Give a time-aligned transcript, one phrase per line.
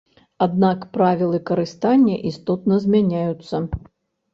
[0.45, 3.67] Аднак правілы карыстання істотна змяняюцца.